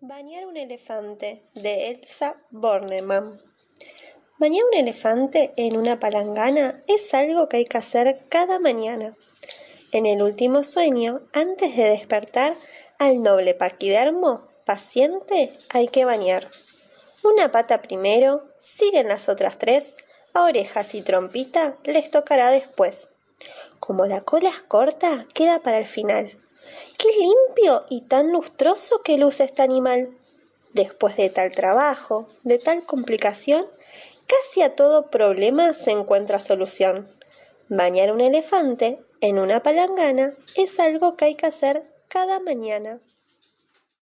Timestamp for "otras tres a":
19.28-20.44